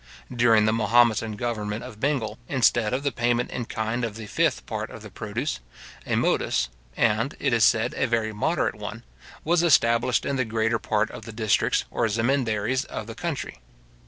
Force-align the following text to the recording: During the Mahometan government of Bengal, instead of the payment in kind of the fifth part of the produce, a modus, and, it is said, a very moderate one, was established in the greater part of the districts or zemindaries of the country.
During 0.35 0.65
the 0.65 0.73
Mahometan 0.73 1.33
government 1.35 1.83
of 1.83 1.99
Bengal, 1.99 2.39
instead 2.47 2.91
of 2.91 3.03
the 3.03 3.11
payment 3.11 3.51
in 3.51 3.65
kind 3.65 4.03
of 4.03 4.15
the 4.15 4.25
fifth 4.25 4.65
part 4.65 4.89
of 4.89 5.03
the 5.03 5.11
produce, 5.11 5.59
a 6.07 6.15
modus, 6.15 6.69
and, 6.97 7.35
it 7.39 7.53
is 7.53 7.63
said, 7.63 7.93
a 7.95 8.07
very 8.07 8.33
moderate 8.33 8.73
one, 8.73 9.03
was 9.43 9.61
established 9.61 10.25
in 10.25 10.37
the 10.37 10.43
greater 10.43 10.79
part 10.79 11.11
of 11.11 11.25
the 11.25 11.31
districts 11.31 11.85
or 11.91 12.07
zemindaries 12.07 12.83
of 12.85 13.05
the 13.05 13.13
country. 13.13 13.59